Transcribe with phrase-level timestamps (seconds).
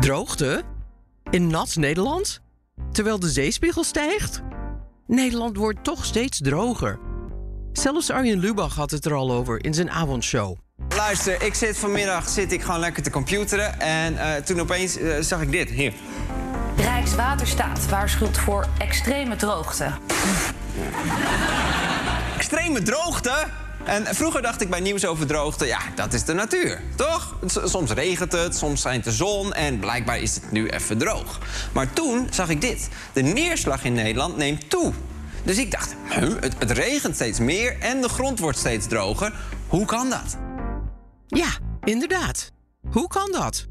[0.00, 0.62] Droogte?
[1.30, 2.40] In nat Nederland?
[2.92, 4.42] Terwijl de zeespiegel stijgt?
[5.06, 6.98] Nederland wordt toch steeds droger.
[7.72, 10.56] Zelfs Arjen Lubach had het er al over in zijn avondshow.
[10.96, 13.80] Luister, ik zit vanmiddag zit ik gewoon lekker te computeren.
[13.80, 15.70] En uh, toen opeens uh, zag ik dit.
[15.70, 15.92] Hier.
[16.76, 19.92] Rijkswaterstaat waarschuwt voor extreme droogte.
[22.36, 23.46] Extreme droogte?
[23.84, 27.36] En vroeger dacht ik bij nieuws over droogte, ja, dat is de natuur, toch?
[27.64, 31.38] Soms regent het, soms schijnt de zon en blijkbaar is het nu even droog.
[31.72, 32.88] Maar toen zag ik dit.
[33.12, 34.92] De neerslag in Nederland neemt toe.
[35.44, 39.34] Dus ik dacht, het, het regent steeds meer en de grond wordt steeds droger.
[39.68, 40.36] Hoe kan dat?
[41.26, 41.48] Ja,
[41.84, 42.50] inderdaad.
[42.90, 43.66] Hoe kan dat?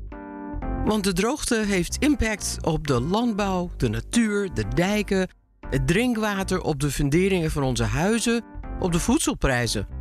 [0.85, 5.29] Want de droogte heeft impact op de landbouw, de natuur, de dijken,
[5.69, 8.43] het drinkwater, op de funderingen van onze huizen,
[8.79, 10.00] op de voedselprijzen.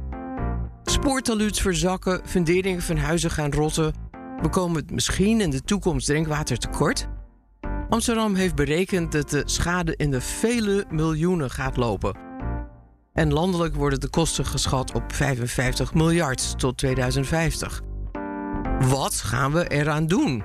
[0.91, 3.95] Spoortaluuds verzakken, funderingen van huizen gaan rotten.
[4.43, 7.09] We komen misschien in de toekomst drinkwater tekort.
[7.89, 12.19] Amsterdam heeft berekend dat de schade in de vele miljoenen gaat lopen.
[13.13, 17.81] En landelijk worden de kosten geschat op 55 miljard tot 2050.
[18.79, 20.43] Wat gaan we eraan doen?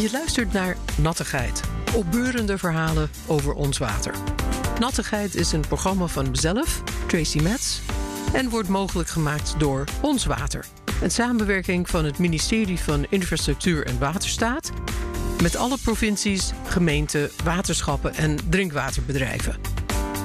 [0.00, 1.62] Je luistert naar Nattigheid,
[1.94, 4.14] opbeurende verhalen over ons water.
[4.78, 7.80] Nattigheid is een programma van mezelf, Tracy Metz,
[8.32, 10.66] en wordt mogelijk gemaakt door Ons Water.
[11.02, 14.70] Een samenwerking van het ministerie van Infrastructuur en Waterstaat
[15.42, 19.56] met alle provincies, gemeenten, waterschappen en drinkwaterbedrijven.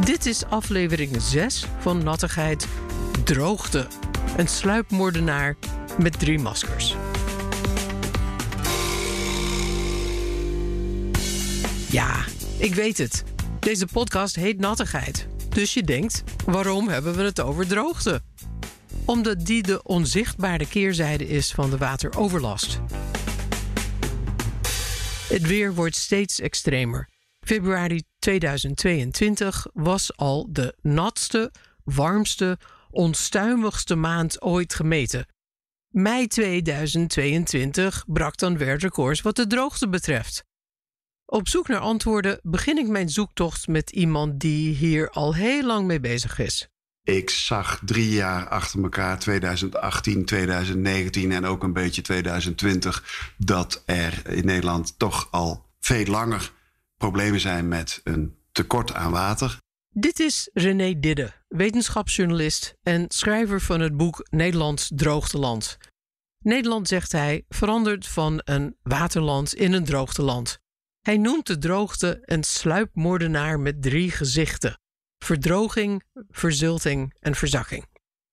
[0.06, 2.68] Dit is aflevering 6 van Nattigheid
[3.24, 3.88] Droogte.
[4.38, 5.56] Een sluipmoordenaar
[5.98, 6.96] met drie maskers.
[11.96, 12.26] Ja,
[12.58, 13.24] ik weet het.
[13.60, 15.28] Deze podcast heet Nattigheid.
[15.50, 18.22] Dus je denkt, waarom hebben we het over droogte?
[19.06, 22.80] Omdat die de onzichtbare keerzijde is van de wateroverlast.
[25.28, 27.10] Het weer wordt steeds extremer.
[27.40, 31.52] Februari 2022 was al de natste,
[31.84, 32.58] warmste,
[32.90, 35.26] onstuimigste maand ooit gemeten.
[35.88, 40.44] Mei 2022 brak dan weer records wat de droogte betreft.
[41.26, 45.88] Op zoek naar antwoorden begin ik mijn zoektocht met iemand die hier al heel lang
[45.88, 46.68] mee bezig is.
[47.04, 54.30] Ik zag drie jaar achter elkaar, 2018, 2019 en ook een beetje 2020, dat er
[54.30, 56.52] in Nederland toch al veel langer
[56.98, 59.58] problemen zijn met een tekort aan water.
[59.90, 65.78] Dit is René Didde, wetenschapsjournalist en schrijver van het boek Nederlands Droogteland.
[66.40, 70.64] Nederland, zegt hij, verandert van een waterland in een droogteland.
[71.06, 74.80] Hij noemt de droogte een sluipmoordenaar met drie gezichten:
[75.18, 77.86] verdroging, verzulting en verzakking.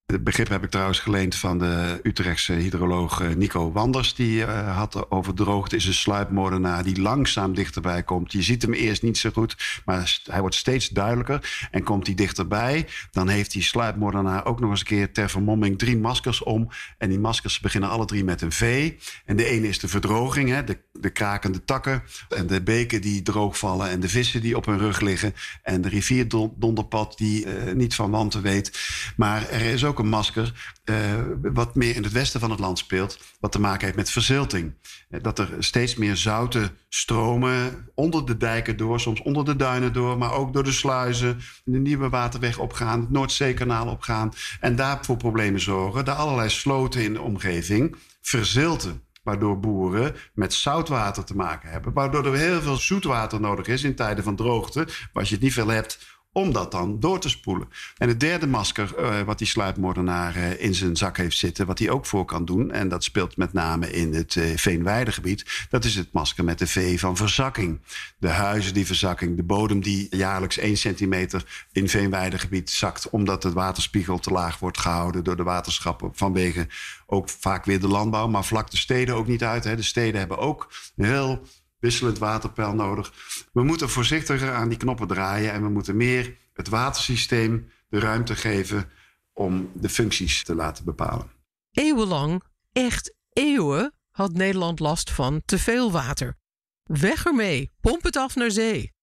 [0.05, 4.15] Het begrip heb ik trouwens geleend van de Utrechtse hydroloog eh, Nico Wanders.
[4.15, 8.31] Die uh, had over droogte is een sluipmoordenaar die langzaam dichterbij komt.
[8.31, 11.67] Je ziet hem eerst niet zo goed, maar hij wordt steeds duidelijker.
[11.71, 15.77] En komt hij dichterbij, dan heeft die sluipmoordenaar ook nog eens een keer ter vermomming
[15.77, 16.69] drie maskers om.
[16.97, 18.93] En die maskers beginnen alle drie met een V.
[19.25, 22.03] En de ene is de verdroging, hè, de, de krakende takken.
[22.29, 25.33] En de beken die droogvallen en de vissen die op hun rug liggen.
[25.61, 28.79] En de rivierdonderpad die uh, niet van wanten weet.
[29.15, 30.95] Maar er is ook masker, uh,
[31.41, 34.73] wat meer in het westen van het land speelt, wat te maken heeft met verzilting.
[35.21, 40.17] Dat er steeds meer zoute stromen onder de dijken door, soms onder de duinen door,
[40.17, 45.61] maar ook door de sluizen, de nieuwe waterweg opgaan, het Noordzeekanaal opgaan en daarvoor problemen
[45.61, 46.05] zorgen.
[46.05, 51.93] Daar allerlei sloten in de omgeving verzilten waardoor boeren met zoutwater te maken hebben.
[51.93, 54.79] Waardoor er heel veel zoetwater nodig is in tijden van droogte.
[54.79, 57.67] Maar als je het niet veel hebt, om dat dan door te spoelen.
[57.97, 61.65] En het derde masker uh, wat die sluipmoordenaar uh, in zijn zak heeft zitten...
[61.65, 65.67] wat hij ook voor kan doen, en dat speelt met name in het uh, Veenweidegebied...
[65.69, 67.81] dat is het masker met de V van verzakking.
[68.17, 71.65] De huizen die verzakking, de bodem die jaarlijks 1 centimeter...
[71.71, 75.23] in Veenweidegebied zakt omdat de waterspiegel te laag wordt gehouden...
[75.23, 76.67] door de waterschappen vanwege
[77.05, 78.27] ook vaak weer de landbouw...
[78.27, 79.63] maar vlak de steden ook niet uit.
[79.63, 79.75] Hè.
[79.75, 81.41] De steden hebben ook heel
[81.83, 83.13] wisselend waterpeil nodig.
[83.53, 88.35] We moeten voorzichtiger aan die knoppen draaien en we moeten meer het watersysteem de ruimte
[88.35, 88.89] geven
[89.33, 91.31] om de functies te laten bepalen.
[91.71, 96.37] Eeuwenlang, echt eeuwen, had Nederland last van te veel water.
[96.83, 98.93] Weg ermee, pomp het af naar zee.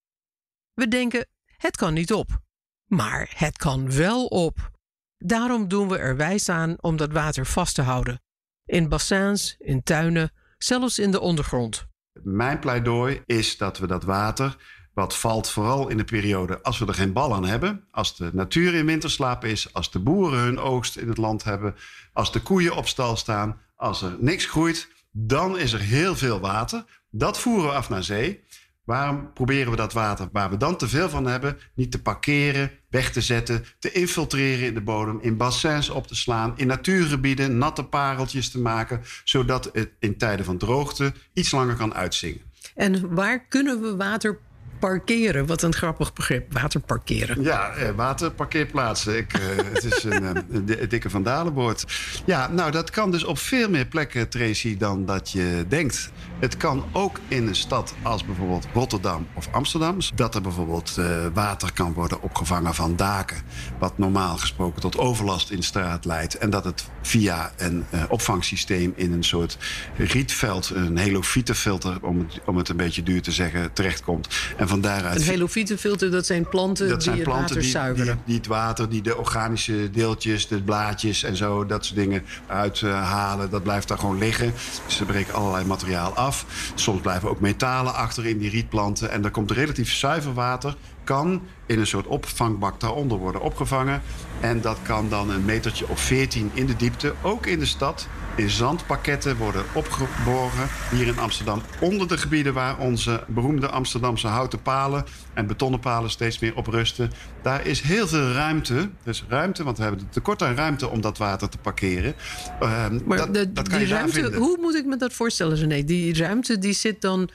[0.75, 2.41] We denken, het kan niet op.
[2.87, 4.71] Maar het kan wel op.
[5.17, 8.23] Daarom doen we er wijs aan om dat water vast te houden.
[8.65, 11.89] In bassins, in tuinen, zelfs in de ondergrond.
[12.23, 14.57] Mijn pleidooi is dat we dat water
[14.95, 17.85] wat valt vooral in de periode als we er geen bal aan hebben.
[17.91, 19.73] Als de natuur in winterslaap is.
[19.73, 21.75] Als de boeren hun oogst in het land hebben.
[22.13, 23.61] Als de koeien op stal staan.
[23.77, 24.89] Als er niks groeit.
[25.11, 26.85] Dan is er heel veel water.
[27.11, 28.45] Dat voeren we af naar zee.
[28.91, 32.71] Waarom proberen we dat water waar we dan te veel van hebben, niet te parkeren,
[32.89, 37.59] weg te zetten, te infiltreren in de bodem, in bassins op te slaan, in natuurgebieden
[37.59, 42.41] natte pareltjes te maken, zodat het in tijden van droogte iets langer kan uitzingen?
[42.75, 44.39] En waar kunnen we water
[44.81, 45.47] parkeren.
[45.47, 47.43] Wat een grappig begrip, waterparkeren.
[47.43, 49.17] Ja, eh, waterparkeerplaatsen.
[49.17, 49.41] Ik, eh,
[49.75, 51.85] het is een, eh, een dikke vandalenwoord.
[52.25, 56.11] Ja, nou dat kan dus op veel meer plekken, Tracy, dan dat je denkt.
[56.41, 59.97] Het kan ook in een stad als bijvoorbeeld Rotterdam of Amsterdam.
[60.15, 63.37] Dat er bijvoorbeeld uh, water kan worden opgevangen van daken.
[63.79, 66.39] Wat normaal gesproken tot overlast in de straat leidt.
[66.39, 69.59] En dat het via een uh, opvangsysteem in een soort
[69.97, 74.29] rietveld, een helofietenfilter, om het, om het een beetje duur te zeggen, terechtkomt.
[74.57, 75.17] En van daaruit...
[75.21, 78.15] Een helofietenfilter, dat zijn planten dat die zijn planten het water die, zuiveren.
[78.15, 82.25] Die, die, het water, die de organische deeltjes, de blaadjes en zo, dat soort dingen
[82.47, 83.51] uithalen.
[83.51, 84.53] dat blijft daar gewoon liggen.
[84.87, 86.47] Ze breken allerlei materiaal af.
[86.75, 89.11] Soms blijven ook metalen achter in die rietplanten.
[89.11, 90.77] En er komt relatief zuiver water.
[91.11, 94.03] Kan in een soort opvangbak daaronder worden opgevangen.
[94.41, 98.09] En dat kan dan een metertje of 14 in de diepte, ook in de stad,
[98.37, 100.69] in zandpakketten worden opgeborgen.
[100.91, 105.05] Hier in Amsterdam, onder de gebieden waar onze beroemde Amsterdamse houten palen
[105.35, 107.11] en betonnen palen steeds meer op rusten.
[107.43, 108.91] Daar is heel veel ruimte.
[109.05, 112.15] Dus ruimte, want we hebben tekort aan ruimte om dat water te parkeren.
[112.63, 115.57] Uh, Maar dat, de, dat kan die je ruimte, hoe moet ik me dat voorstellen,
[115.57, 115.85] René?
[115.85, 117.31] Die ruimte die zit dan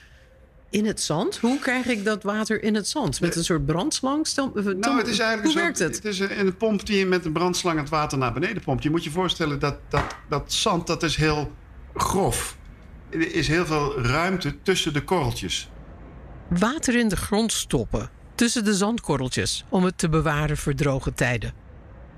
[0.69, 1.37] in het zand.
[1.37, 3.21] Hoe krijg ik dat water in het zand?
[3.21, 4.27] Met een soort brandslang?
[4.27, 5.95] Stel, eh, Nou, het is eigenlijk hoe zo, werkt het?
[5.95, 8.83] Het is een, een pomp die je met een brandslang het water naar beneden pompt.
[8.83, 11.51] Je moet je voorstellen dat dat, dat zand dat is heel
[11.93, 12.57] grof.
[13.09, 15.69] Er is heel veel ruimte tussen de korreltjes.
[16.49, 18.09] Water in de grond stoppen.
[18.35, 19.65] Tussen de zandkorreltjes.
[19.69, 21.53] Om het te bewaren voor droge tijden.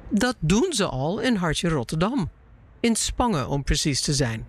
[0.09, 2.29] Dat doen ze al in Hartje Rotterdam.
[2.79, 4.47] In Spangen om precies te zijn.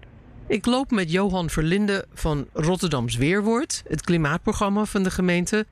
[0.48, 5.66] Ik loop met Johan Verlinde van Rotterdams Weerwoord, het klimaatprogramma van de gemeente,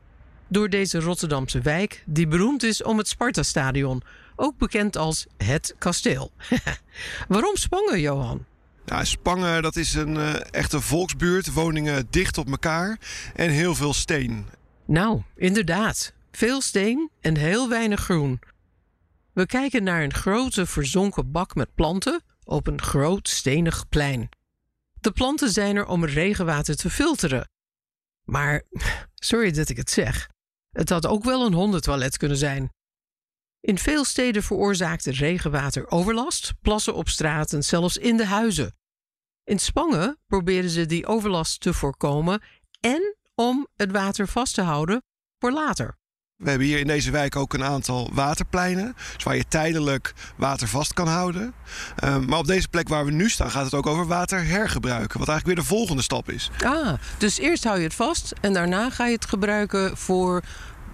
[0.49, 4.02] door deze Rotterdamse wijk die beroemd is om het Sparta-stadion,
[4.37, 6.31] ook bekend als het kasteel.
[7.28, 8.44] Waarom Spangen, Johan?
[8.84, 11.52] Ja, Spangen, dat is een eh, echte volksbuurt.
[11.52, 12.99] Woningen dicht op elkaar
[13.34, 14.46] en heel veel steen.
[14.87, 16.12] Nou, inderdaad.
[16.32, 18.40] Veel steen en heel weinig groen.
[19.32, 24.28] We kijken naar een grote verzonken bak met planten op een groot stenig plein.
[25.01, 27.51] De planten zijn er om regenwater te filteren.
[28.25, 28.63] Maar,
[29.15, 30.29] sorry dat ik het zeg,
[30.71, 32.71] het had ook wel een hondentoilet kunnen zijn.
[33.61, 38.77] In veel steden veroorzaakt het regenwater overlast, plassen op straat en zelfs in de huizen.
[39.45, 42.43] In Spangen proberen ze die overlast te voorkomen
[42.81, 45.03] en om het water vast te houden
[45.39, 45.99] voor later.
[46.37, 48.97] We hebben hier in deze wijk ook een aantal waterpleinen.
[49.15, 51.55] Dus waar je tijdelijk water vast kan houden.
[52.05, 55.19] Uh, maar op deze plek waar we nu staan gaat het ook over water hergebruiken.
[55.19, 56.50] Wat eigenlijk weer de volgende stap is.
[56.65, 60.43] Ah, dus eerst hou je het vast en daarna ga je het gebruiken voor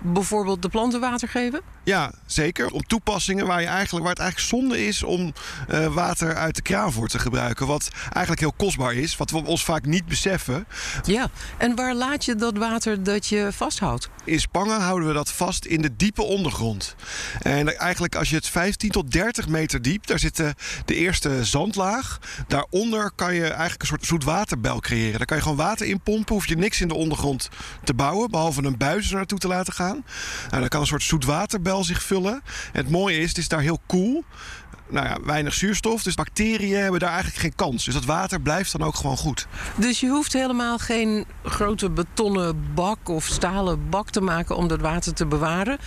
[0.02, 1.60] bijvoorbeeld de planten water geven?
[1.84, 2.70] Ja, zeker.
[2.70, 5.32] Om toepassingen waar, je eigenlijk, waar het eigenlijk zonde is om
[5.70, 7.66] uh, water uit de kraan voor te gebruiken.
[7.66, 10.66] Wat eigenlijk heel kostbaar is, wat we ons vaak niet beseffen.
[11.04, 14.08] Ja, en waar laat je dat water dat je vasthoudt?
[14.24, 16.94] In Spangen houden we dat vast in de diepe ondergrond.
[17.40, 21.44] En eigenlijk als je het 15 tot 30 meter diep, daar zit de, de eerste
[21.44, 22.18] zandlaag.
[22.48, 25.18] Daaronder kan je eigenlijk een soort zoetwaterbel creëren.
[25.18, 27.48] Daar kan je gewoon water in pompen, hoef je niks in de ondergrond
[27.84, 30.04] te bouwen, behalve een buis er naartoe te laten gaan.
[30.48, 32.42] Nou, dan kan een soort zoetwaterbel zich vullen.
[32.72, 34.24] En het mooie is, het is daar heel koel.
[34.88, 37.84] Nou ja, weinig zuurstof, dus bacteriën hebben daar eigenlijk geen kans.
[37.84, 39.46] Dus dat water blijft dan ook gewoon goed.
[39.76, 44.80] Dus je hoeft helemaal geen grote betonnen bak of stalen bak te maken om dat
[44.80, 45.78] water te bewaren.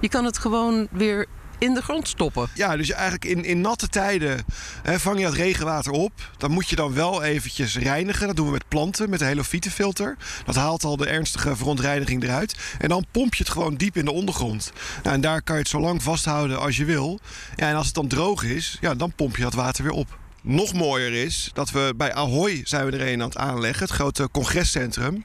[0.00, 1.26] Je kan het gewoon weer
[1.64, 2.48] in de grond stoppen.
[2.54, 4.44] Ja, dus eigenlijk in, in natte tijden
[4.82, 6.12] hè, vang je dat regenwater op.
[6.36, 8.26] Dan moet je dan wel eventjes reinigen.
[8.26, 10.16] Dat doen we met planten, met de helofietenfilter.
[10.44, 12.56] Dat haalt al de ernstige verontreiniging eruit.
[12.78, 14.72] En dan pomp je het gewoon diep in de ondergrond.
[15.02, 17.20] Nou, en daar kan je het zo lang vasthouden als je wil.
[17.56, 20.18] Ja, en als het dan droog is, ja, dan pomp je dat water weer op.
[20.42, 23.84] Nog mooier is dat we bij Ahoy zijn we er een aan het aanleggen.
[23.84, 25.24] Het grote congrescentrum.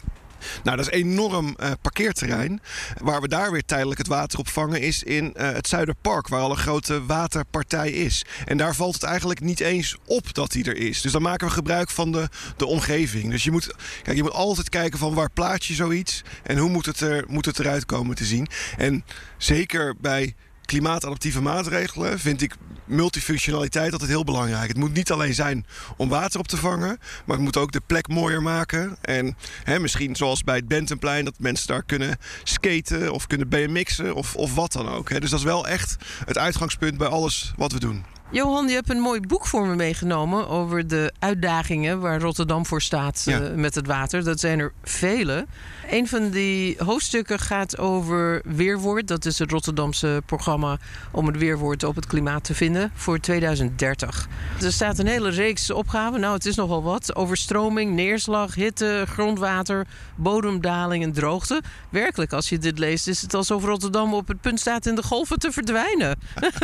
[0.63, 2.61] Nou, dat is enorm uh, parkeerterrein.
[2.97, 6.51] Waar we daar weer tijdelijk het water opvangen is in uh, het Zuiderpark, waar al
[6.51, 8.25] een grote waterpartij is.
[8.45, 11.01] En daar valt het eigenlijk niet eens op dat die er is.
[11.01, 13.31] Dus dan maken we gebruik van de, de omgeving.
[13.31, 16.69] Dus je moet, kijk, je moet altijd kijken van waar plaats je zoiets en hoe
[16.69, 18.47] moet het, er, moet het eruit komen te zien.
[18.77, 19.05] En
[19.37, 20.35] zeker bij
[20.69, 24.67] klimaatadaptieve maatregelen vind ik multifunctionaliteit altijd heel belangrijk.
[24.67, 25.65] Het moet niet alleen zijn
[25.97, 28.97] om water op te vangen, maar het moet ook de plek mooier maken.
[29.01, 34.13] En hè, misschien zoals bij het Bentenplein, dat mensen daar kunnen skaten of kunnen BMX'en
[34.13, 35.09] of, of wat dan ook.
[35.09, 35.19] Hè.
[35.19, 35.95] Dus dat is wel echt
[36.25, 38.03] het uitgangspunt bij alles wat we doen.
[38.31, 42.81] Johan, je hebt een mooi boek voor me meegenomen over de uitdagingen waar Rotterdam voor
[42.81, 43.39] staat Ja.
[43.41, 44.23] eh, met het water.
[44.23, 45.45] Dat zijn er vele.
[45.89, 49.07] Een van die hoofdstukken gaat over Weerwoord.
[49.07, 50.77] Dat is het Rotterdamse programma
[51.11, 54.27] om het weerwoord op het klimaat te vinden voor 2030.
[54.61, 56.19] Er staat een hele reeks opgaven.
[56.19, 57.15] Nou, het is nogal wat.
[57.15, 61.61] Overstroming, neerslag, hitte, grondwater, bodemdaling en droogte.
[61.89, 65.03] Werkelijk, als je dit leest, is het alsof Rotterdam op het punt staat in de
[65.03, 66.19] golven te verdwijnen.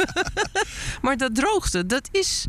[1.02, 1.54] Maar dat droogte,
[1.88, 2.46] dat is,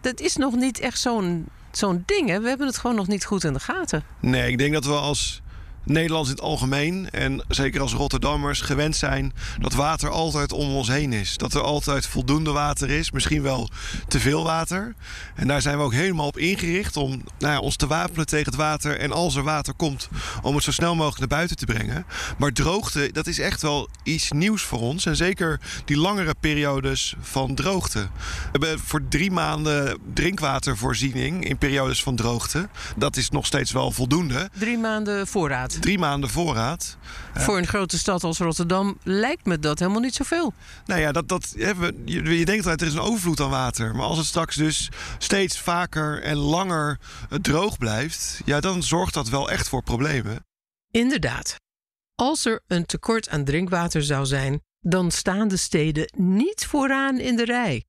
[0.00, 2.28] dat is nog niet echt zo'n zo'n ding.
[2.28, 2.40] Hè?
[2.40, 4.04] We hebben het gewoon nog niet goed in de gaten.
[4.20, 5.42] Nee, ik denk dat we als
[5.84, 10.88] Nederlands in het algemeen en zeker als Rotterdammers gewend zijn dat water altijd om ons
[10.88, 11.36] heen is.
[11.36, 13.70] Dat er altijd voldoende water is, misschien wel
[14.08, 14.94] te veel water.
[15.34, 18.46] En daar zijn we ook helemaal op ingericht om nou ja, ons te wapenen tegen
[18.46, 18.98] het water.
[18.98, 20.08] En als er water komt,
[20.42, 22.06] om het zo snel mogelijk naar buiten te brengen.
[22.38, 25.06] Maar droogte, dat is echt wel iets nieuws voor ons.
[25.06, 27.98] En zeker die langere periodes van droogte.
[28.00, 32.68] We hebben voor drie maanden drinkwatervoorziening in periodes van droogte.
[32.96, 34.50] Dat is nog steeds wel voldoende.
[34.58, 35.73] Drie maanden voorraad.
[35.80, 36.96] Drie maanden voorraad.
[37.34, 40.52] Voor een grote stad als Rotterdam lijkt me dat helemaal niet zoveel.
[40.86, 43.94] Nou ja, dat, dat, je, je denkt altijd er is een overvloed aan water.
[43.96, 44.88] Maar als het straks dus
[45.18, 46.98] steeds vaker en langer
[47.30, 48.40] eh, droog blijft...
[48.44, 50.46] ja, dan zorgt dat wel echt voor problemen.
[50.90, 51.56] Inderdaad.
[52.14, 57.36] Als er een tekort aan drinkwater zou zijn, dan staan de steden niet vooraan in
[57.36, 57.84] de rij.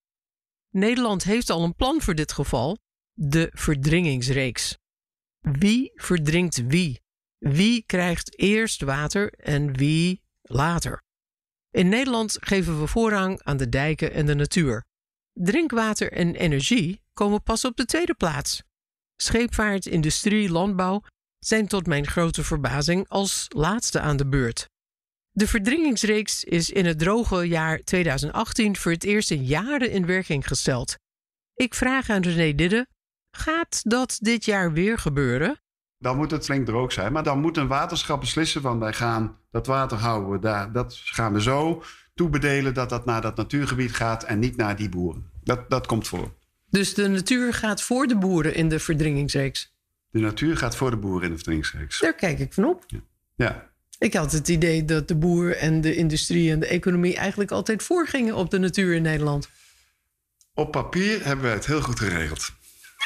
[0.70, 2.78] Nederland heeft al een plan voor dit geval:
[3.14, 4.78] de verdringingsreeks.
[5.40, 7.04] Wie verdringt wie?
[7.38, 11.04] Wie krijgt eerst water en wie later?
[11.72, 14.86] In Nederland geven we voorrang aan de dijken en de natuur.
[15.34, 18.64] Drinkwater en energie komen pas op de tweede plaats.
[19.16, 21.04] Scheepvaart, industrie, landbouw
[21.40, 24.70] zijn tot mijn grote verbazing als laatste aan de beurt.
[25.32, 30.48] De verdringingsreeks is in het droge jaar 2018 voor het eerst in jaren in werking
[30.48, 30.96] gesteld.
[31.54, 32.88] Ik vraag aan René Didde:
[33.32, 35.62] gaat dat dit jaar weer gebeuren?
[35.98, 37.14] Dan moet het flink droog zijn.
[37.14, 40.72] Maar dan moet een waterschap beslissen van wij gaan dat water houden we daar.
[40.72, 41.84] Dat gaan we zo
[42.14, 45.30] toebedelen dat dat naar dat natuurgebied gaat en niet naar die boeren.
[45.44, 46.34] Dat, dat komt voor.
[46.70, 49.74] Dus de natuur gaat voor de boeren in de verdringingsreeks.
[50.10, 52.00] De natuur gaat voor de boeren in de verdringingsreeks.
[52.00, 52.86] Daar kijk ik van op.
[53.36, 53.74] Ja.
[53.98, 57.84] Ik had het idee dat de boer en de industrie en de economie eigenlijk altijd
[57.84, 59.50] voorgingen op de natuur in Nederland.
[60.54, 62.52] Op papier hebben we het heel goed geregeld.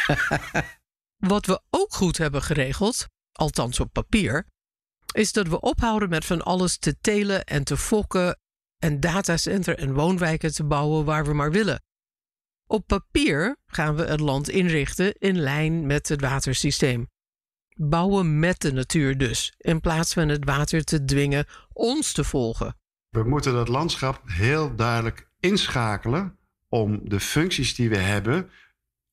[1.19, 4.45] Wat we ook goed hebben geregeld, althans op papier,
[5.13, 8.39] is dat we ophouden met van alles te telen en te fokken
[8.77, 11.83] en datacenter en woonwijken te bouwen waar we maar willen.
[12.67, 17.07] Op papier gaan we het land inrichten in lijn met het watersysteem.
[17.75, 22.77] Bouwen met de natuur dus, in plaats van het water te dwingen ons te volgen.
[23.09, 28.49] We moeten dat landschap heel duidelijk inschakelen om de functies die we hebben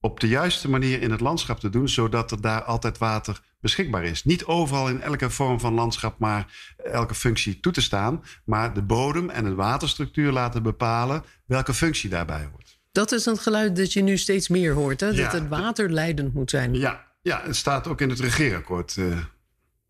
[0.06, 4.04] op de juiste manier in het landschap te doen, zodat er daar altijd water beschikbaar
[4.04, 4.25] is.
[4.25, 8.82] Niet overal in elke vorm van landschap maar elke functie toe te staan, maar de
[8.82, 12.78] bodem en de waterstructuur laten bepalen welke functie daarbij hoort.
[12.92, 15.14] Dat is het geluid dat je nu steeds meer hoort, hè?
[15.14, 16.75] dat het water leidend moet zijn.
[16.75, 18.96] Ja, ja, het staat ook in het regeerakkoord.
[18.96, 19.18] eh,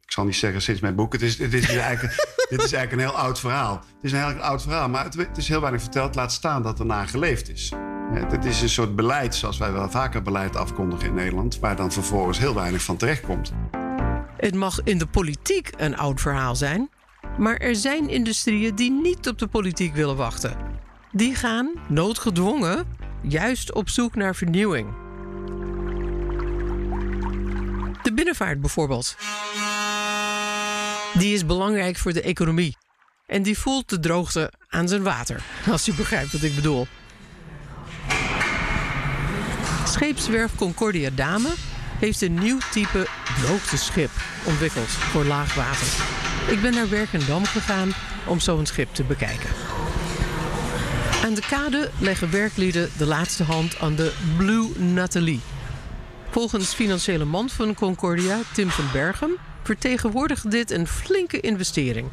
[0.02, 1.12] ik zal niet zeggen sinds mijn boek.
[1.12, 2.14] Het is, het is, eigenlijk,
[2.50, 3.74] dit is eigenlijk een heel oud verhaal.
[3.74, 6.14] Het is een heel oud verhaal, maar het, het is heel weinig verteld.
[6.14, 7.72] Laat staan dat er naar geleefd is.
[8.12, 11.58] Het, is een soort beleid, zoals wij wel vaker beleid afkondigen in Nederland...
[11.58, 13.52] waar dan vervolgens heel weinig van terechtkomt.
[14.36, 16.90] Het mag in de politiek een oud verhaal zijn,
[17.38, 20.56] maar er zijn industrieën die niet op de politiek willen wachten.
[21.12, 22.86] Die gaan, noodgedwongen,
[23.22, 24.88] juist op zoek naar vernieuwing.
[28.02, 29.16] De binnenvaart bijvoorbeeld.
[31.14, 32.76] Die is belangrijk voor de economie.
[33.26, 36.86] En die voelt de droogte aan zijn water, als u begrijpt wat ik bedoel.
[39.86, 41.48] Scheepswerf Concordia Dame
[41.98, 43.06] heeft een nieuw type
[43.40, 44.10] droogteschip
[44.44, 45.86] ontwikkeld voor laagwater.
[46.54, 47.92] Ik ben naar Werkendam gegaan
[48.26, 49.50] om zo'n schip te bekijken.
[51.24, 55.40] Aan de kade leggen werklieden de laatste hand aan de Blue Nathalie.
[56.30, 59.30] Volgens financiële man van Concordia, Tim van Bergem,
[59.62, 62.08] vertegenwoordigt dit een flinke investering.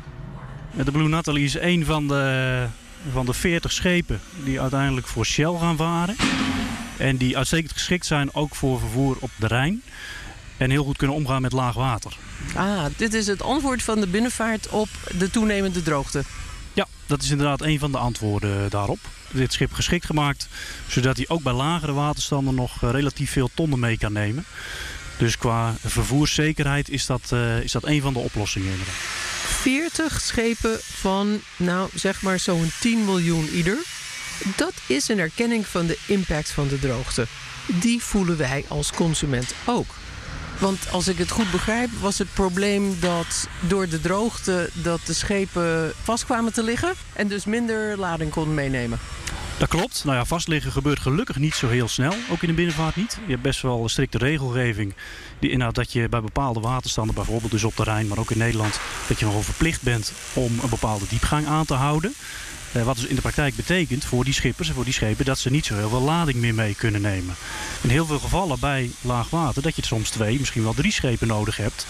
[0.84, 2.66] De Blue Natalie is een van de,
[3.12, 6.16] van de 40 schepen die uiteindelijk voor Shell gaan varen.
[6.98, 9.82] En die uitstekend geschikt zijn ook voor vervoer op de Rijn.
[10.58, 12.18] En heel goed kunnen omgaan met laag water.
[12.56, 16.24] Ah, dit is het antwoord van de binnenvaart op de toenemende droogte.
[16.74, 19.00] Ja, dat is inderdaad een van de antwoorden daarop.
[19.32, 20.48] Dit schip geschikt gemaakt,
[20.88, 24.46] zodat hij ook bij lagere waterstanden nog eh, relatief veel tonnen mee kan nemen.
[25.18, 28.96] Dus qua vervoerszekerheid is dat, uh, is dat een van de oplossingen inderdaad.
[29.44, 33.78] 40 schepen van, nou zeg maar zo'n 10 miljoen ieder.
[34.56, 37.28] Dat is een erkenning van de impact van de droogte.
[37.68, 39.96] Die voelen wij als consument ook.
[40.60, 45.14] Want als ik het goed begrijp, was het probleem dat door de droogte dat de
[45.14, 49.00] schepen vast kwamen te liggen en dus minder lading konden meenemen.
[49.64, 50.04] Dat klopt.
[50.04, 52.14] Nou ja, vastliggen gebeurt gelukkig niet zo heel snel.
[52.30, 53.18] Ook in de binnenvaart niet.
[53.26, 54.94] Je hebt best wel een strikte regelgeving.
[55.40, 58.38] Die inhoudt dat je bij bepaalde waterstanden, bijvoorbeeld dus op de Rijn, maar ook in
[58.38, 62.14] Nederland, dat je nogal verplicht bent om een bepaalde diepgang aan te houden.
[62.72, 65.40] Eh, wat dus in de praktijk betekent voor die schippers en voor die schepen dat
[65.40, 67.36] ze niet zo heel veel lading meer mee kunnen nemen.
[67.82, 71.28] In heel veel gevallen bij laag water dat je soms twee, misschien wel drie schepen
[71.28, 71.88] nodig hebt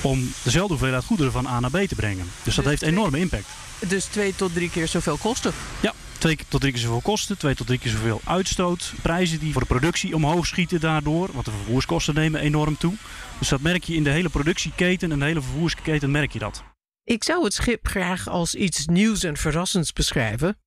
[0.00, 2.30] om dezelfde hoeveelheid goederen van A naar B te brengen.
[2.42, 3.46] Dus dat heeft enorme impact.
[3.78, 5.52] Dus twee tot drie keer zoveel kosten?
[5.80, 8.92] Ja, twee tot drie keer zoveel kosten, twee tot drie keer zoveel uitstoot.
[9.02, 12.94] Prijzen die voor de productie omhoog schieten daardoor, want de vervoerskosten nemen enorm toe.
[13.38, 16.64] Dus dat merk je in de hele productieketen en de hele vervoersketen merk je dat.
[17.04, 20.58] Ik zou het schip graag als iets nieuws en verrassends beschrijven.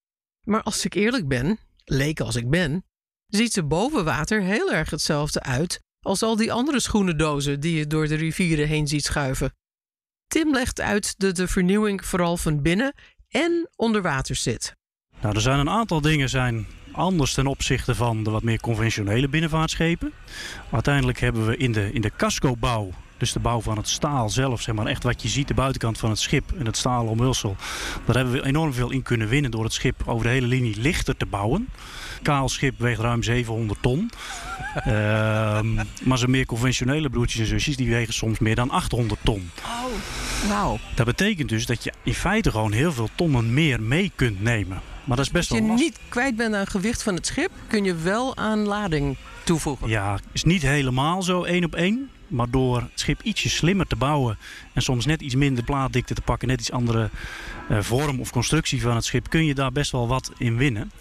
[0.44, 2.86] Maar als ik eerlijk ben, leek als ik ben,
[3.28, 7.88] ziet ze boven water heel erg hetzelfde uit als al die andere schoenendozen die je
[7.88, 9.54] door de rivieren heen ziet schuiven.
[10.28, 12.94] Tim legt uit dat de vernieuwing vooral van binnen
[13.28, 14.76] en onder water zit.
[15.22, 19.28] Nou, er zijn een aantal dingen zijn anders ten opzichte van de wat meer conventionele
[19.28, 20.12] binnenvaartschepen.
[20.72, 24.62] Uiteindelijk hebben we in de, in de cascobouw dus de bouw van het staal zelf,
[24.62, 27.56] zeg maar echt wat je ziet, de buitenkant van het schip en het stalen omhulsel.
[28.06, 30.82] Daar hebben we enorm veel in kunnen winnen door het schip over de hele linie
[30.82, 31.70] lichter te bouwen.
[32.22, 34.10] Kaal schip weegt ruim 700 ton.
[34.76, 39.52] Ehm, maar zijn meer conventionele broertjes en zusjes die wegen soms meer dan 800 ton.
[40.50, 40.80] Oh.
[40.96, 44.82] Dat betekent dus dat je in feite gewoon heel veel tonnen meer mee kunt nemen.
[45.06, 47.84] Maar dat is best Als je niet kwijt bent aan gewicht van het schip, kun
[47.84, 49.90] je wel aan lading toevoegen.
[49.90, 52.10] Ja, is niet helemaal zo één op één.
[52.28, 54.38] Maar door het schip ietsje slimmer te bouwen
[54.74, 57.10] en soms net iets minder plaatdikte te pakken, net iets andere
[57.70, 60.92] eh, vorm of constructie van het schip, kun je daar best wel wat in winnen.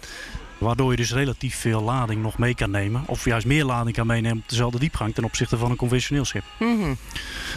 [0.57, 3.03] Waardoor je dus relatief veel lading nog mee kan nemen.
[3.05, 6.43] Of juist meer lading kan meenemen op dezelfde diepgang ten opzichte van een conventioneel schip.
[6.59, 6.93] Mhm.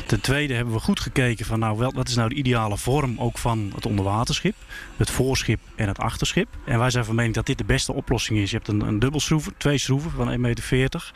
[0.07, 3.15] Ten tweede hebben we goed gekeken van nou, wel, wat is nou de ideale vorm
[3.19, 4.55] ook van het onderwaterschip.
[4.97, 6.49] Het voorschip en het achterschip.
[6.65, 8.51] En wij zijn van mening dat dit de beste oplossing is.
[8.51, 11.13] Je hebt een, een dubbelschroever, twee schroeven van 1,40 meter.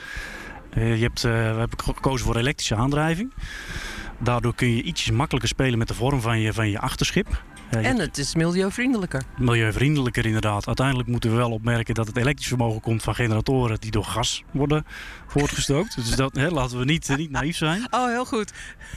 [0.70, 3.33] Eh, je hebt, eh, we hebben gekozen voor elektrische aandrijving.
[4.18, 7.42] Daardoor kun je ietsjes makkelijker spelen met de vorm van je, van je achterschip.
[7.72, 9.22] Eh, En het is milieuvriendelijker.
[9.38, 10.66] milieuvriendelijker inderdaad.
[10.66, 14.42] Uiteindelijk moeten we wel opmerken dat het elektrisch vermogen komt van generatoren die door gas
[14.50, 14.85] worden
[15.26, 15.94] voortgestookt.
[15.96, 17.87] Dus dat hè, laten we niet, niet naïef zijn.
[17.90, 18.52] Oh, heel goed.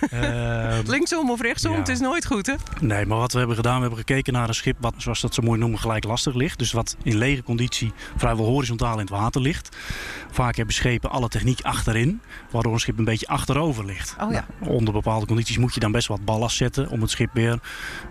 [0.09, 1.77] Ehm, Linksom of rechtsom, Ja.
[1.77, 2.53] het is nooit goed, hè?
[2.81, 5.33] nee, maar wat we hebben gedaan, we hebben gekeken naar een schip wat, zoals dat
[5.33, 6.59] zo mooi noemen, gelijk lastig ligt.
[6.59, 9.75] Dus wat in lege conditie vrijwel horizontaal in het water ligt.
[10.31, 14.15] Vaak hebben schepen alle techniek achterin, waardoor een schip een beetje achterover ligt.
[14.21, 14.45] Oh ja.
[14.59, 17.59] Nou, onder bepaalde condities moet je dan best wat ballast zetten om het schip weer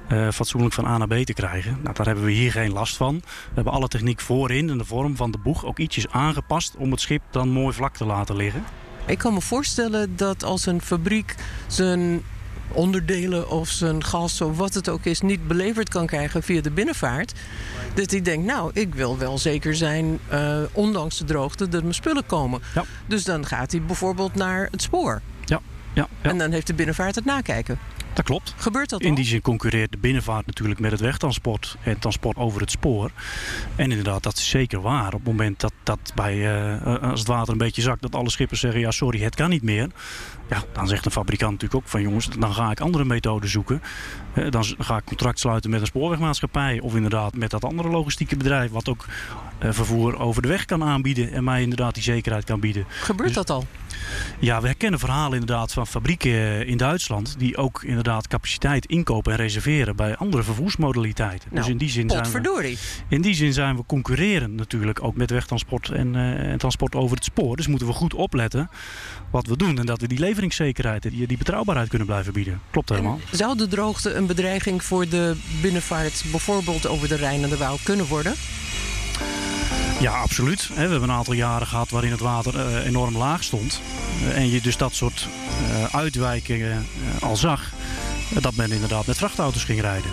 [0.09, 1.79] eh, fatsoenlijk van A naar B te krijgen.
[1.83, 3.17] Nou, daar hebben we hier geen last van.
[3.25, 6.91] We hebben alle techniek voorin en de vorm van de boeg ook ietsjes aangepast om
[6.91, 8.65] het schip dan mooi vlak te laten liggen.
[9.07, 11.35] Ik kan me voorstellen dat als een fabriek
[11.67, 12.23] zijn
[12.69, 16.71] onderdelen of zijn gas of wat het ook is niet beleverd kan krijgen via de
[16.71, 17.33] binnenvaart.
[17.95, 21.95] Dat hij denkt, nou, ik wil wel zeker zijn, eh, ondanks de droogte, dat mijn
[21.95, 22.61] spullen komen.
[22.75, 22.85] Ja.
[23.07, 25.21] Dus dan gaat hij bijvoorbeeld naar het spoor.
[25.45, 25.61] Ja,
[25.95, 27.79] ja, ja En dan heeft de binnenvaart het nakijken.
[28.15, 28.55] Dat klopt.
[28.57, 32.61] Gebeurt dat In die zin concurreert de binnenvaart natuurlijk met het wegtransport en transport over
[32.61, 33.11] het spoor.
[33.77, 35.07] En inderdaad, dat is zeker waar.
[35.07, 38.31] Op het moment dat, dat bij, eh, als het water een beetje zakt, dat alle
[38.31, 39.89] schippers zeggen: ja, sorry, het kan niet meer.
[40.49, 43.83] Ja, dan zegt een fabrikant natuurlijk ook van jongens, dan ga ik andere methoden zoeken.
[44.35, 48.37] Eh, dan ga ik contract sluiten met een spoorwegmaatschappij of inderdaad met dat andere logistieke
[48.37, 49.07] bedrijf, wat ook
[49.59, 52.85] eh, vervoer over de weg kan aanbieden en mij inderdaad die zekerheid kan bieden.
[52.89, 53.67] Gebeurt dus- dat al?
[54.39, 59.33] Ja, we herkennen verhalen inderdaad van fabrieken eh, in Duitsland die ook inderdaad capaciteit inkopen
[59.33, 61.49] en reserveren bij andere vervoersmodaliteiten.
[61.51, 62.77] dus Nou, in die, zin zijn we,
[63.09, 67.17] in die zin zijn we concurrerend natuurlijk ook met wegtransport en, eh, en transport over
[67.17, 67.57] het spoor.
[67.57, 68.71] Dus moeten we goed opletten
[69.31, 72.61] wat we doen en dat we die leveringszekerheid en die, die betrouwbaarheid kunnen blijven bieden.
[72.71, 73.21] Klopt helemaal.
[73.31, 77.57] En zou de droogte een bedreiging voor de binnenvaart, bijvoorbeeld over de Rijn en de
[77.57, 78.35] Waal, kunnen worden?
[80.01, 80.69] Ja, absoluut.
[80.69, 83.81] We hebben een aantal jaren gehad waarin het water eh, enorm laag stond.
[84.23, 85.29] Eh, en je dus dat soort
[85.71, 86.87] eh, uitwijkingen
[87.21, 87.73] al zag.
[88.41, 90.11] dat men inderdaad met vrachtauto's ging rijden.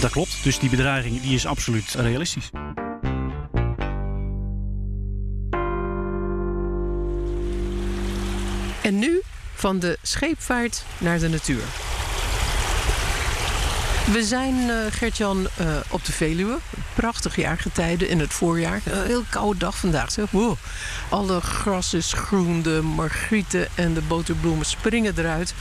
[0.00, 0.36] Dat klopt.
[0.42, 2.50] Dus die bedreiging die is absoluut realistisch.
[8.82, 9.20] En nu
[9.54, 11.62] van de scheepvaart naar de natuur.
[14.12, 16.58] We zijn, uh, Gertjan, uh, op de Veluwe.
[16.94, 18.80] Prachtig jaargetijde in het voorjaar.
[18.84, 20.10] Een heel koude dag vandaag.
[20.10, 20.24] Zeg.
[21.08, 25.54] Alle gras is groen, de margrieten en de boterbloemen springen eruit.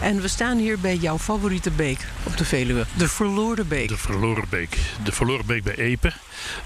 [0.00, 2.86] En we staan hier bij jouw favoriete beek op de Veluwe.
[2.96, 3.88] De Verloren Beek.
[3.88, 4.78] De Verloren Beek.
[5.04, 6.12] De Verloren Beek bij Epe.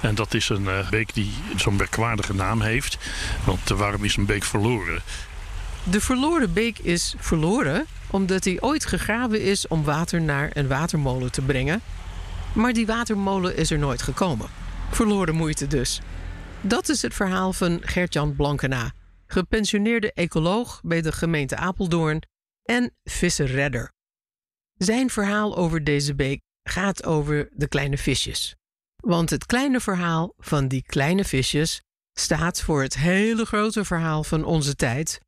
[0.01, 2.99] En dat is een uh, beek die zo'n merkwaardige naam heeft.
[3.45, 5.03] Want waarom is een beek verloren?
[5.91, 11.33] De verloren beek is verloren omdat hij ooit gegraven is om water naar een watermolen
[11.33, 11.81] te brengen.
[12.55, 14.49] Maar die watermolen is er nooit gekomen.
[14.91, 16.01] Verloren moeite dus.
[16.61, 18.93] Dat is het verhaal van Gertjan Blankena,
[19.27, 22.23] gepensioneerde ecoloog bij de gemeente Apeldoorn
[22.63, 23.93] en visserredder.
[24.75, 28.55] Zijn verhaal over deze beek gaat over de kleine visjes.
[28.97, 34.45] Want het kleine verhaal van die kleine visjes staat voor het hele grote verhaal van
[34.45, 35.21] onze tijd,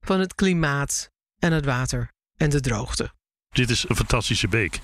[0.00, 3.10] van het klimaat en het water en de droogte.
[3.50, 4.80] Dit is een fantastische beek.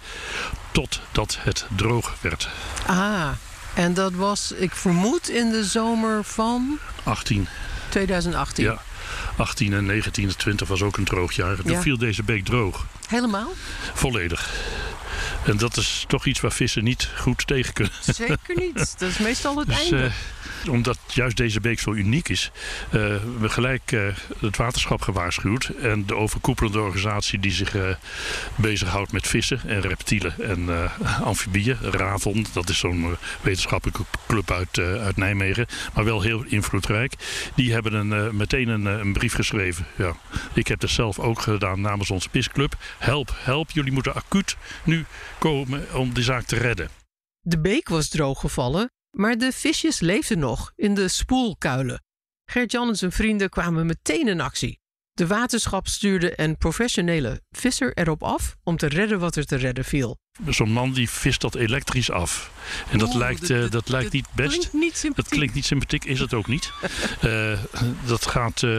[0.73, 2.49] Totdat het droog werd.
[2.87, 3.31] Ah,
[3.75, 6.79] en dat was, ik vermoed, in de zomer van.
[7.03, 7.47] 18.
[7.89, 8.65] 2018.
[8.65, 8.83] Ja.
[9.37, 11.57] 18 en 19 en 20 was ook een droog jaar.
[11.57, 12.87] Toen viel deze beek droog.
[13.09, 13.53] Helemaal?
[13.95, 14.53] Volledig.
[15.45, 17.93] En dat is toch iets waar vissen niet goed tegen kunnen.
[18.01, 18.99] Zeker niet.
[18.99, 20.05] Dat is meestal het dus, einde.
[20.05, 20.13] Uh,
[20.69, 22.51] omdat juist deze beek zo uniek is,
[22.87, 22.93] uh,
[23.41, 25.65] we gelijk uh, het waterschap gewaarschuwd.
[25.65, 27.77] En de overkoepelende organisatie die zich
[28.57, 30.91] bezighoudt met vissen en reptielen en
[31.23, 31.77] amfibieën.
[31.81, 35.67] RAVON, dat is zo'n wetenschappelijke club uit, uit Nijmegen.
[35.95, 37.15] Maar wel heel invloedrijk.
[37.55, 39.87] Die hebben een, meteen een, een, brief geschreven.
[39.97, 40.17] Ja.
[40.55, 42.77] Ik heb dat zelf ook gedaan namens onze pisclub.
[42.99, 45.05] Help, help, jullie moeten acuut nu
[45.39, 46.89] komen om de zaak te redden.
[47.41, 52.05] De beek was drooggevallen, maar de visjes leefden nog in de spoelkuilen.
[52.45, 54.81] Gert-Jan en zijn vrienden kwamen meteen in actie.
[55.13, 59.85] De waterschap stuurde een professionele visser erop af om te redden wat er te redden
[59.85, 60.19] viel.
[60.49, 62.51] Zo'n man die vist dat elektrisch af.
[62.91, 64.49] En dat, Oeh, lijkt, uh, dat- dat lijkt niet best.
[64.59, 65.15] klinkt niet sympathiek.
[65.17, 66.73] Dat klinkt niet sympathiek, is het ook niet.
[67.21, 67.59] Eh,
[68.07, 68.71] dat gaat, eh,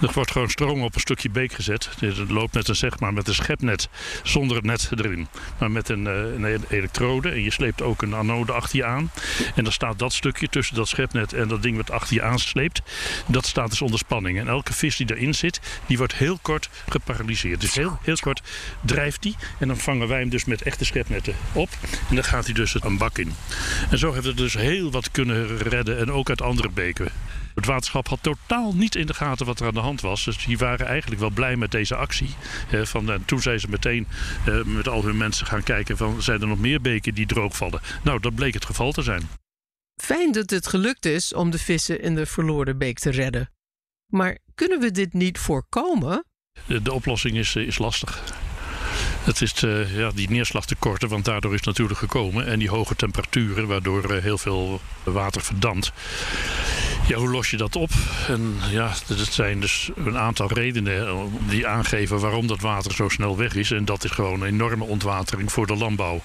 [0.00, 1.88] er wordt gewoon stroom op een stukje beek gezet.
[2.00, 3.88] Het loopt met een, zeg maar, met een schepnet
[4.22, 5.28] zonder het net erin.
[5.58, 7.28] Maar met een, eh, een elektrode.
[7.30, 9.10] En je sleept ook een anode achter je aan.
[9.54, 12.82] En dan staat dat stukje tussen dat schepnet en dat ding wat achter je aansleept.
[13.26, 14.38] Dat staat dus onder spanning.
[14.38, 17.60] En elke vis die erin zit, die wordt heel kort geparalyseerd.
[17.60, 18.42] Dus heel, heel kort
[18.80, 19.36] drijft die.
[19.58, 21.68] En dan vangen wij hem dus met echte schepnetten op.
[22.08, 23.32] En dan gaat hij dus een bak in.
[23.90, 25.98] En zo hebben we dus heel wat kunnen redden.
[25.98, 27.08] En ook uit andere beken.
[27.54, 30.24] Het waterschap had totaal niet in de gaten wat er aan de hand was.
[30.24, 32.34] Dus die waren eigenlijk wel blij met deze actie.
[32.70, 34.06] Eh, van, en toen zijn ze meteen
[34.46, 36.22] eh, met al hun mensen gaan kijken van...
[36.22, 37.80] zijn er nog meer beken die droogvallen?
[38.02, 39.28] Nou, dat bleek het geval te zijn.
[40.02, 43.50] Fijn dat het gelukt is om de vissen in de verloren beek te redden.
[44.06, 46.24] Maar kunnen we dit niet voorkomen?
[46.66, 48.22] De, de oplossing is, eh, is lastig.
[49.24, 52.46] Het is eh, ja, die neerslagtekorten, want daardoor is het natuurlijk gekomen.
[52.46, 55.92] En die hoge temperaturen, waardoor eh, heel veel water verdampt.
[57.06, 57.90] Ja, hoe los je dat op?
[58.28, 63.08] En ja, het zijn dus een aantal redenen eh, die aangeven waarom dat water zo
[63.08, 63.70] snel weg is.
[63.70, 66.22] En dat is gewoon een enorme ontwatering voor de landbouw.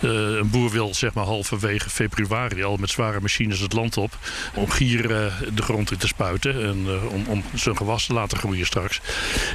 [0.00, 4.18] Eh, een boer wil zeg maar halverwege februari al met zware machines het land op.
[4.54, 8.38] Om gier eh, de grond in te spuiten en om, om zijn gewas te laten
[8.38, 9.00] groeien straks.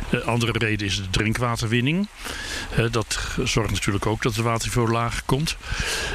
[0.09, 2.07] De andere reden is de drinkwaterwinning.
[2.91, 5.57] Dat zorgt natuurlijk ook dat het waterniveau laag komt.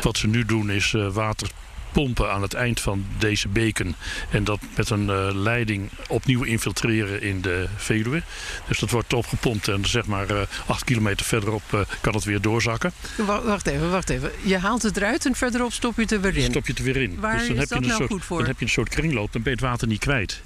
[0.03, 1.49] Wat ze nu doen is water
[1.93, 3.95] pompen aan het eind van deze beken.
[4.31, 8.23] En dat met een eh, leiding opnieuw infiltreren in de Veluwe.
[8.69, 12.41] Dus dat wordt opgepompt en zeg maar eh, acht kilometer verderop eh, kan het weer
[12.41, 12.93] doorzakken.
[13.17, 14.31] Wa- Wacht even, wacht even.
[14.43, 16.43] Je haalt het eruit en verderop stop je het er weer in.
[16.51, 17.21] Stop je het er weer in.
[17.21, 18.39] Waar dus dan is heb, je een nou soort, goed voor?
[18.39, 20.43] dan heb je een soort kringloop, dan ben je het water niet kwijt.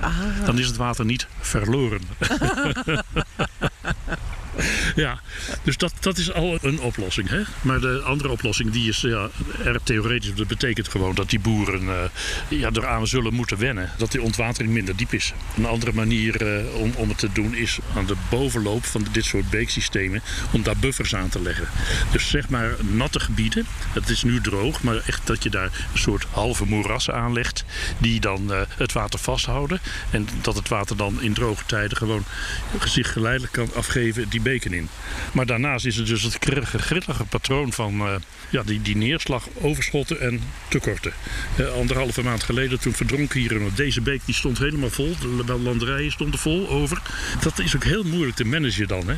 [0.00, 2.00] Ah, Dan is het water niet verloren.
[4.94, 5.20] ja,
[5.62, 7.28] dus dat, dat is al een oplossing.
[7.28, 7.42] Hè?
[7.60, 9.28] Maar de andere oplossing die is ja,
[9.64, 10.34] erg theoretisch.
[10.34, 11.94] Dat betekent gewoon dat die boeren eh,
[12.48, 13.90] ja, eraan zullen moeten wennen.
[13.96, 15.32] Dat die ontwatering minder diep is.
[15.56, 19.24] Een andere manier eh, om, om het te doen is aan de bovenloop van dit
[19.24, 20.22] soort beeksystemen...
[20.50, 21.68] om daar buffers aan te leggen.
[22.12, 23.66] Dus zeg maar natte gebieden.
[23.92, 27.64] Het is nu droog, maar echt dat je daar een soort halve moerassen aanlegt...
[27.98, 29.80] die dan eh, het water vasthouden.
[30.10, 32.24] En dat het water dan in droge tijden gewoon
[32.84, 34.88] zich geleidelijk kan afgeven die beken in.
[35.32, 38.14] Maar daarnaast is het dus het grillige patroon van eh,
[38.50, 41.12] ja, die, die neerslag, overschotten en tekorten.
[41.56, 45.16] Eh, anderhalve maand geleden toen verdronk hier deze beek die stond helemaal vol.
[45.46, 47.02] De landerijen stonden vol over.
[47.40, 49.08] Dat is ook heel moeilijk te managen dan.
[49.08, 49.14] Hè?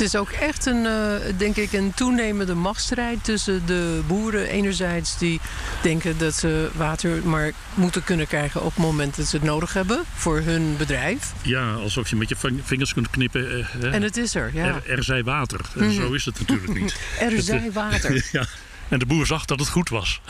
[0.00, 5.18] Het is ook echt een, uh, denk ik, een toenemende machtsstrijd tussen de boeren enerzijds
[5.18, 5.40] die
[5.82, 9.72] denken dat ze water maar moeten kunnen krijgen op het moment dat ze het nodig
[9.72, 11.32] hebben voor hun bedrijf.
[11.42, 13.68] Ja, alsof je met je vingers kunt knippen.
[13.80, 14.64] Eh, en het is er, ja.
[14.64, 15.60] Er, er zij water.
[15.74, 15.92] Mm.
[15.92, 17.00] Zo is het natuurlijk niet.
[17.20, 18.28] er het, zij water.
[18.32, 18.46] ja.
[18.88, 20.20] En de boer zag dat het goed was.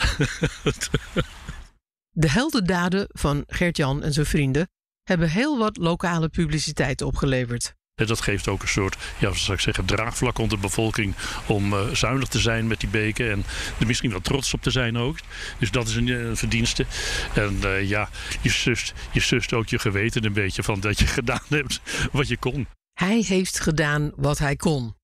[2.23, 4.69] de heldendaden van Gert-Jan en zijn vrienden
[5.03, 7.73] hebben heel wat lokale publiciteit opgeleverd.
[8.07, 11.89] Dat geeft ook een soort, ja, zou ik zeggen, draagvlak onder de bevolking om uh,
[11.93, 13.43] zuinig te zijn met die beken en
[13.79, 15.17] er misschien wel trots op te zijn ook.
[15.57, 16.85] Dus dat is een, een verdienste.
[17.33, 18.09] En uh, ja,
[18.41, 22.27] je sust, je sust ook je geweten een beetje van dat je gedaan hebt wat
[22.27, 22.67] je kon.
[22.93, 24.95] Hij heeft gedaan wat hij kon.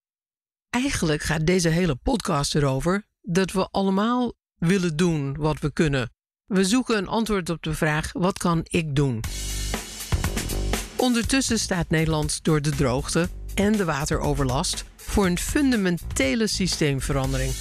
[0.69, 6.11] Eigenlijk gaat deze hele podcast erover dat we allemaal willen doen wat we kunnen.
[6.45, 9.21] We zoeken een antwoord op de vraag: wat kan ik doen?
[10.97, 17.53] Ondertussen staat Nederland door de droogte en de wateroverlast voor een fundamentele systeemverandering.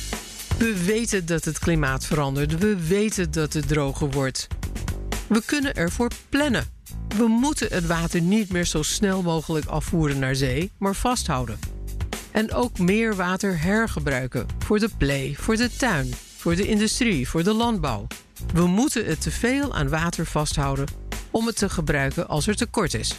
[0.58, 2.58] We weten dat het klimaat verandert.
[2.58, 4.46] We weten dat het droger wordt.
[5.28, 6.64] We kunnen ervoor plannen.
[7.16, 11.58] We moeten het water niet meer zo snel mogelijk afvoeren naar zee, maar vasthouden.
[12.30, 17.42] En ook meer water hergebruiken voor de play, voor de tuin, voor de industrie, voor
[17.42, 18.06] de landbouw.
[18.54, 20.86] We moeten het teveel aan water vasthouden
[21.36, 23.14] om het te gebruiken als er tekort is.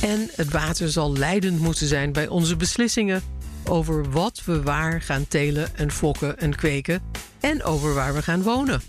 [0.00, 3.22] En het water zal leidend moeten zijn bij onze beslissingen
[3.64, 7.02] over wat we waar gaan telen en fokken en kweken
[7.40, 8.82] en over waar we gaan wonen.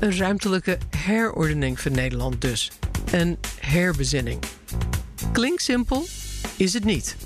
[0.00, 2.70] Een ruimtelijke herordening van Nederland dus.
[3.10, 4.40] Een herbezinning.
[5.32, 6.06] Klinkt simpel,
[6.56, 7.16] is het niet.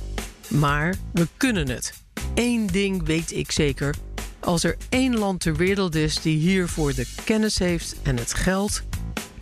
[0.48, 1.94] Maar we kunnen het.
[2.35, 3.94] Eén ding weet ik zeker.
[4.40, 8.83] Als er één land ter wereld is die hiervoor de kennis heeft en het geld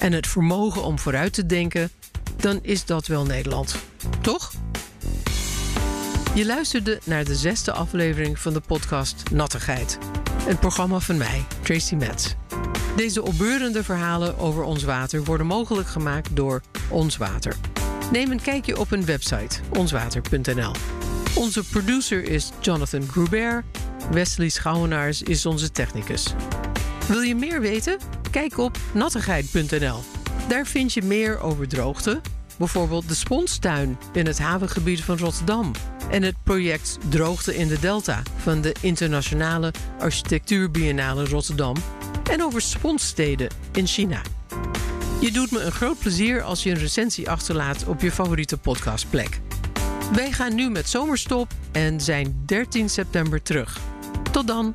[0.00, 1.90] en het vermogen om vooruit te denken,
[2.36, 3.74] dan is dat wel Nederland.
[4.20, 4.52] Toch?
[6.34, 9.98] Je luisterde naar de zesde aflevering van de podcast Nattigheid.
[10.48, 12.34] Een programma van mij, Tracy Metz.
[12.96, 17.56] Deze opbeurende verhalen over ons water worden mogelijk gemaakt door Ons Water.
[18.12, 20.72] Neem een kijkje op hun website, onswater.nl.
[21.34, 23.64] Onze producer is Jonathan Grubert.
[24.10, 26.34] Wesley Schouwenaars is onze technicus.
[27.08, 28.19] Wil je meer weten?
[28.30, 29.98] Kijk op nattigheid.nl.
[30.48, 32.20] Daar vind je meer over droogte,
[32.58, 35.72] bijvoorbeeld de Sponstuin in het havengebied van Rotterdam
[36.10, 41.76] en het project Droogte in de Delta van de Internationale Architectuurbiennale Rotterdam
[42.30, 44.22] en over sponssteden in China.
[45.20, 49.40] Je doet me een groot plezier als je een recensie achterlaat op je favoriete podcastplek.
[50.12, 53.78] Wij gaan nu met zomerstop en zijn 13 september terug.
[54.30, 54.74] Tot dan!